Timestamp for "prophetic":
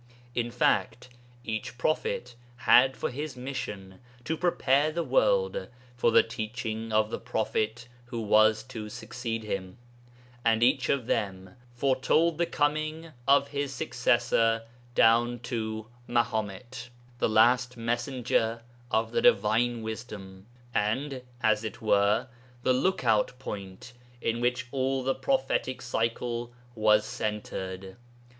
25.13-25.79